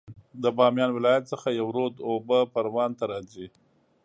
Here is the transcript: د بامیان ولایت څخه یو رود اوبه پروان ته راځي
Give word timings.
د 0.43 0.45
بامیان 0.57 0.91
ولایت 0.93 1.23
څخه 1.31 1.47
یو 1.59 1.67
رود 1.75 1.95
اوبه 2.07 2.39
پروان 2.53 2.91
ته 2.99 3.03
راځي 3.11 3.47